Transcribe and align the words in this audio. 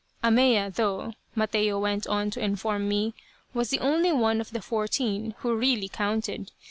Ahmeya, 0.23 0.71
though, 0.73 1.13
Mateo 1.35 1.77
went 1.79 2.07
on 2.07 2.31
to 2.31 2.39
inform 2.43 2.89
me, 2.89 3.13
was 3.53 3.69
the 3.69 3.77
only 3.81 4.11
one 4.11 4.41
of 4.41 4.49
the 4.49 4.59
fourteen 4.59 5.35
who 5.41 5.55
really 5.55 5.89
counted. 5.89 6.49